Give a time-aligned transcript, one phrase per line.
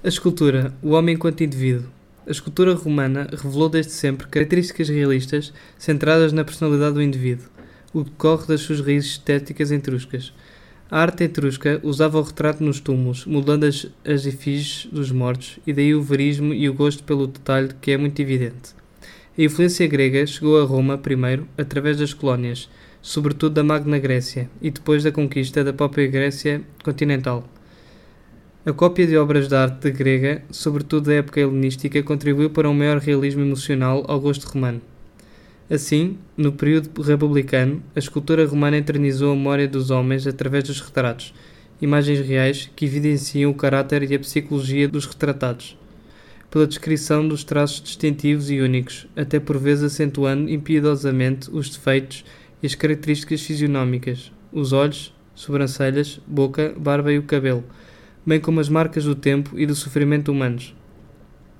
[0.00, 1.90] A escultura, o homem enquanto indivíduo.
[2.24, 7.48] A escultura romana revelou desde sempre características realistas centradas na personalidade do indivíduo,
[7.92, 10.32] o que decorre das suas raízes estéticas etruscas.
[10.88, 15.72] A arte etrusca usava o retrato nos túmulos, modelando as, as efígies dos mortos, e
[15.72, 18.76] daí o verismo e o gosto pelo detalhe que é muito evidente.
[19.36, 22.70] A influência grega chegou a Roma primeiro através das colónias,
[23.02, 27.57] sobretudo da Magna Grécia, e depois da conquista da própria Grécia continental.
[28.68, 32.98] A cópia de obras de arte grega, sobretudo da época helenística, contribuiu para um maior
[32.98, 34.82] realismo emocional ao gosto romano.
[35.70, 41.32] Assim, no período republicano, a escultura romana eternizou a memória dos homens através dos retratos,
[41.80, 45.74] imagens reais que evidenciam o caráter e a psicologia dos retratados,
[46.50, 52.22] pela descrição dos traços distintivos e únicos, até por vezes acentuando impiedosamente os defeitos
[52.62, 57.64] e as características fisionómicas, os olhos, sobrancelhas, boca, barba e o cabelo,
[58.28, 60.76] bem como as marcas do tempo e do sofrimento humanos.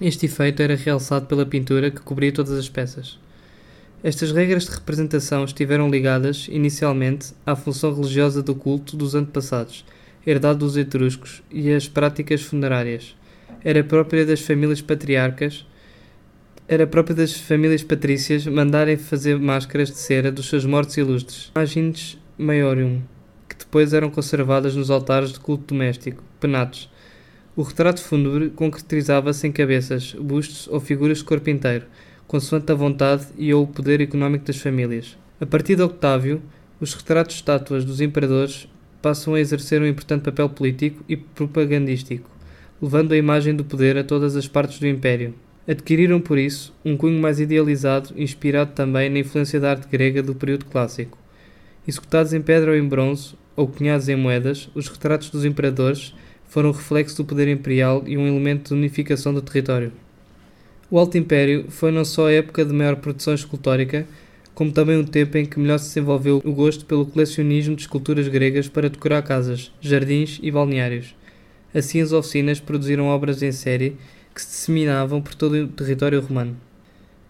[0.00, 3.20] Este efeito era realçado pela pintura que cobria todas as peças.
[4.02, 9.84] Estas regras de representação estiveram ligadas, inicialmente, à função religiosa do culto dos antepassados,
[10.26, 13.14] herdado dos etruscos, e às práticas funerárias.
[13.62, 15.66] Era própria das famílias patriarcas,
[16.66, 22.18] era própria das famílias patrícias mandarem fazer máscaras de cera dos seus mortos ilustres, imagens
[22.38, 23.13] maiorium, que
[23.74, 26.88] depois eram conservadas nos altares de culto doméstico, penatos.
[27.56, 31.86] O retrato fúnebre concretizava-se em cabeças, bustos ou figuras de corpo inteiro,
[32.24, 35.18] consoante a vontade e ou o poder económico das famílias.
[35.40, 36.40] A partir de Octávio,
[36.80, 38.68] os retratos estátuas dos imperadores
[39.02, 42.30] passam a exercer um importante papel político e propagandístico,
[42.80, 45.34] levando a imagem do poder a todas as partes do império.
[45.66, 50.32] Adquiriram, por isso, um cunho mais idealizado, inspirado também na influência da arte grega do
[50.32, 51.18] período clássico.
[51.88, 56.14] Executados em pedra ou em bronze, ou cunhados em moedas, os retratos dos imperadores
[56.48, 59.92] foram reflexo do poder imperial e um elemento de unificação do território.
[60.90, 64.06] O Alto Império foi não só a época de maior produção escultórica,
[64.54, 68.28] como também um tempo em que melhor se desenvolveu o gosto pelo colecionismo de esculturas
[68.28, 71.14] gregas para decorar casas, jardins e balneários.
[71.74, 73.96] Assim, as oficinas produziram obras em série
[74.32, 76.56] que se disseminavam por todo o território romano.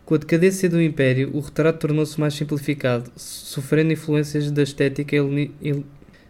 [0.05, 5.17] Com a decadência do Império, o retrato tornou-se mais simplificado, sofrendo influências da estética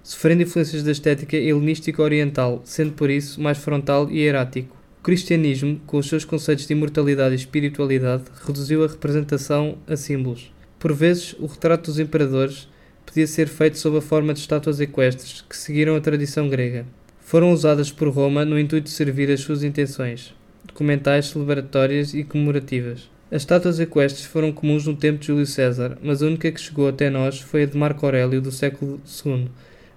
[0.04, 5.98] sofrendo influências da estética helenística oriental, sendo por isso mais frontal e erático cristianismo, com
[5.98, 10.50] os seus conceitos de imortalidade e espiritualidade, reduziu a representação a símbolos.
[10.78, 12.66] Por vezes, o retrato dos imperadores
[13.04, 16.86] podia ser feito sob a forma de estátuas equestres que seguiram a tradição grega.
[17.20, 23.10] Foram usadas por Roma no intuito de servir as suas intenções documentais, celebratórias e comemorativas.
[23.30, 26.88] As estátuas equestres foram comuns no tempo de Júlio César, mas a única que chegou
[26.88, 29.48] até nós foi a de Marco Aurélio do século II,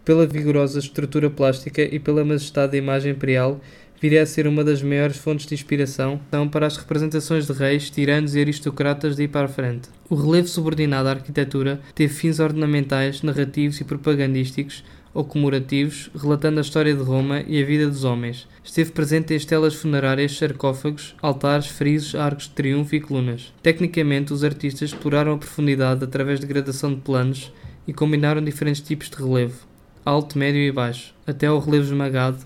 [0.07, 3.59] pela vigorosa estrutura plástica e pela majestade da imagem imperial
[4.01, 6.17] viria a ser uma das maiores fontes de inspiração
[6.49, 9.89] para as representações de reis, tiranos e aristocratas de ir para a frente.
[10.09, 14.81] O relevo subordinado à arquitetura teve fins ornamentais, narrativos e propagandísticos
[15.13, 18.47] ou comemorativos, relatando a história de Roma e a vida dos homens.
[18.63, 23.53] Esteve presente em estelas funerárias, sarcófagos, altares, frisos, arcos de triunfo e colunas.
[23.61, 27.51] Tecnicamente, os artistas exploraram a profundidade através de gradação de planos
[27.85, 29.67] e combinaram diferentes tipos de relevo,
[30.07, 32.37] alto, médio e baixo, até ao relevo esmagado,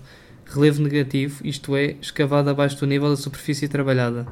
[0.44, 4.26] relevo negativo, isto é, escavado abaixo do nível da superfície trabalhada,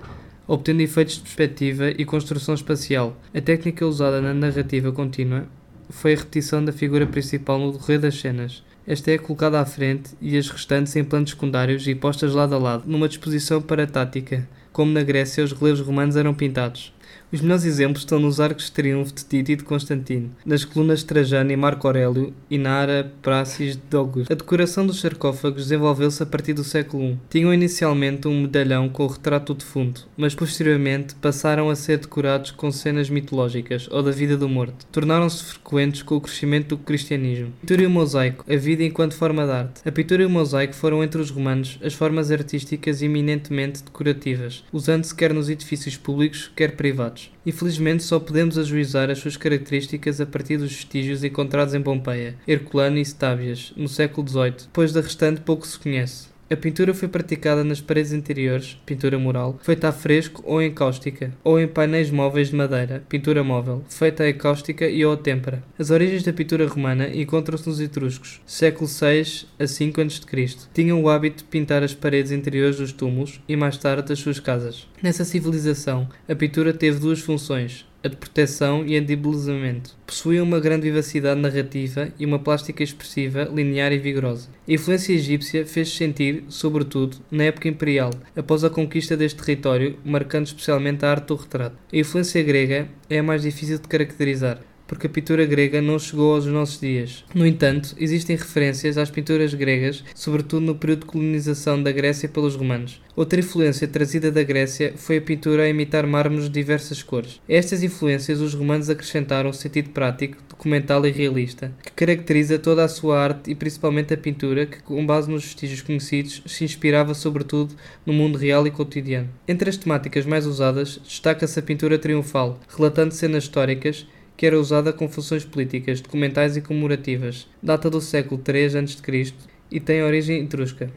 [0.48, 3.16] obtendo efeitos de perspectiva e construção espacial.
[3.32, 5.46] A técnica usada na narrativa contínua
[5.90, 8.64] foi a repetição da figura principal no decorrer das cenas.
[8.84, 12.58] Esta é colocada à frente e as restantes em planos secundários e postas lado a
[12.58, 16.92] lado, numa disposição para tática, como na Grécia os relevos romanos eram pintados.
[17.32, 20.98] Os melhores exemplos estão nos arcos de triunfo de Tito e de Constantino, nas colunas
[20.98, 24.32] de Trajano e Marco Aurélio e na Ara Praxis de Augusto.
[24.32, 27.18] A decoração dos sarcófagos desenvolveu-se a partir do século I.
[27.30, 32.50] Tinham inicialmente um medalhão com o retrato do defunto, mas posteriormente passaram a ser decorados
[32.50, 34.84] com cenas mitológicas ou da vida do morto.
[34.90, 37.52] Tornaram-se frequentes com o crescimento do cristianismo.
[37.60, 39.82] Pintura e o mosaico, a vida enquanto forma de arte.
[39.84, 45.14] A pintura e o mosaico foram entre os romanos as formas artísticas eminentemente decorativas, usando-se
[45.14, 47.19] quer nos edifícios públicos, quer privados.
[47.44, 52.98] Infelizmente, só podemos ajuizar as suas características a partir dos vestígios encontrados em Pompeia, Herculano
[52.98, 56.29] e Stábias, no século XVIII, depois da restante pouco se conhece.
[56.52, 61.32] A pintura foi praticada nas paredes interiores, pintura mural, feita a fresco ou em cáustica,
[61.44, 65.62] ou em painéis móveis de madeira, pintura móvel, feita a cáustica e ou a têmpera.
[65.78, 70.56] As origens da pintura romana encontram-se nos etruscos, século VI a 5 a.C.
[70.74, 74.40] Tinham o hábito de pintar as paredes interiores dos túmulos e mais tarde das suas
[74.40, 74.88] casas.
[75.00, 79.96] Nessa civilização, a pintura teve duas funções: a de proteção e de embelezamento.
[80.06, 84.48] Possuía uma grande vivacidade narrativa e uma plástica expressiva, linear e vigorosa.
[84.66, 90.46] A influência egípcia fez-se sentir, sobretudo, na época imperial, após a conquista deste território, marcando
[90.46, 91.76] especialmente a arte do retrato.
[91.92, 96.34] A influência grega é a mais difícil de caracterizar porque a pintura grega não chegou
[96.34, 97.24] aos nossos dias.
[97.32, 102.56] No entanto, existem referências às pinturas gregas, sobretudo no período de colonização da Grécia pelos
[102.56, 103.00] romanos.
[103.14, 107.40] Outra influência trazida da Grécia foi a pintura a imitar mármores de diversas cores.
[107.48, 112.82] A estas influências, os romanos acrescentaram o sentido prático, documental e realista, que caracteriza toda
[112.82, 117.14] a sua arte e principalmente a pintura, que, com base nos vestígios conhecidos, se inspirava
[117.14, 119.28] sobretudo no mundo real e cotidiano.
[119.46, 124.04] Entre as temáticas mais usadas, destaca-se a pintura triunfal, relatando cenas históricas
[124.40, 127.46] que era usada com funções políticas, documentais e comemorativas.
[127.62, 129.34] Data do século III a.C.
[129.70, 130.90] e tem origem etrusca.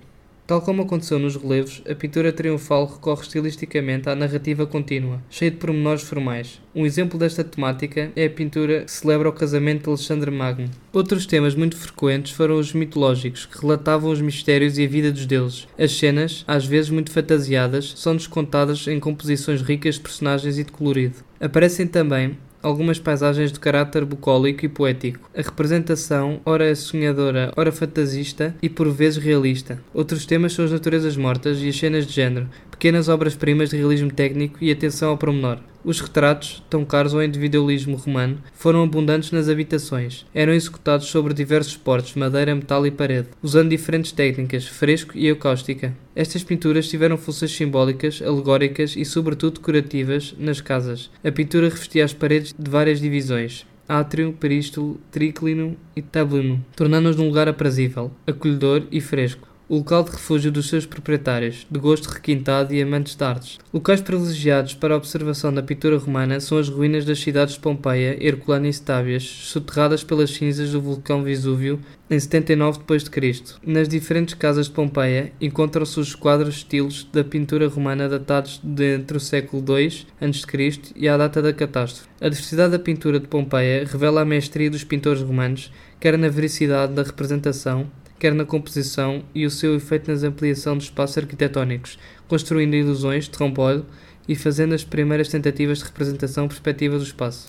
[0.48, 5.58] Tal como aconteceu nos relevos, a pintura triunfal recorre estilisticamente à narrativa contínua, cheia de
[5.58, 6.62] pormenores formais.
[6.74, 10.70] Um exemplo desta temática é a pintura que celebra o casamento de Alexandre Magno.
[10.94, 15.26] Outros temas muito frequentes foram os mitológicos, que relatavam os mistérios e a vida dos
[15.26, 15.68] deuses.
[15.78, 20.72] As cenas, às vezes muito fantasiadas, são descontadas em composições ricas de personagens e de
[20.72, 21.18] colorido.
[21.42, 25.30] Aparecem também algumas paisagens de caráter bucólico e poético.
[25.38, 29.80] A representação, ora é sonhadora, ora fantasista e por vezes realista.
[29.94, 34.12] Outros temas são as naturezas mortas e as cenas de género, pequenas obras-primas de realismo
[34.12, 35.60] técnico e atenção ao pormenor.
[35.86, 40.26] Os retratos, tão caros ao individualismo romano, foram abundantes nas habitações.
[40.34, 45.94] Eram executados sobre diversos suportes, madeira, metal e parede, usando diferentes técnicas, fresco e acústica.
[46.16, 51.12] Estas pinturas tiveram funções simbólicas, alegóricas e, sobretudo, decorativas nas casas.
[51.22, 57.28] A pintura revestia as paredes de várias divisões, átrio, perístolo, triclino e tablino, tornando-os num
[57.28, 62.76] lugar aprazível, acolhedor e fresco o local de refúgio dos seus proprietários, de gosto requintado
[62.76, 63.58] e amantes de artes.
[63.74, 68.16] Locais privilegiados para a observação da pintura romana são as ruínas das cidades de Pompeia,
[68.24, 73.56] Herculano e Stábias, soterradas pelas cinzas do vulcão Vesúvio em 79 d.C.
[73.66, 79.18] Nas diferentes casas de Pompeia encontram-se os quadros estilos da pintura romana datados de entre
[79.18, 80.82] o século II a.C.
[80.96, 82.08] e a data da catástrofe.
[82.22, 86.94] A diversidade da pintura de Pompeia revela a mestria dos pintores romanos, quer na vericidade
[86.94, 87.90] da representação,
[88.24, 93.38] quer na composição e o seu efeito na ampliação dos espaços arquitetónicos, construindo ilusões de
[93.38, 93.84] romboide
[94.26, 97.42] e fazendo as primeiras tentativas de representação perspectiva do espaço.